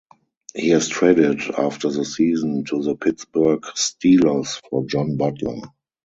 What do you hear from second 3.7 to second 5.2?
Steelers for John